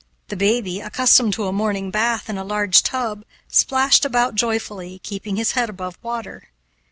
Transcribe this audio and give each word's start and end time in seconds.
The 0.29 0.35
baby, 0.35 0.79
accustomed 0.79 1.33
to 1.33 1.45
a 1.45 1.53
morning 1.53 1.91
bath 1.91 2.27
in 2.27 2.35
a 2.39 2.43
large 2.43 2.81
tub, 2.81 3.23
splashed 3.47 4.03
about 4.03 4.33
joyfully, 4.33 4.97
keeping 5.03 5.35
his 5.35 5.51
head 5.51 5.69
above 5.69 5.99
water. 6.01 6.49